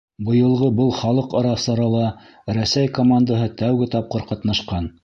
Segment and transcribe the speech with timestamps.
[0.27, 2.09] Быйылғы был халыҡ-ара сарала
[2.59, 4.93] Рәсәй командаһы тәүге тапҡыр ҡатнашҡан.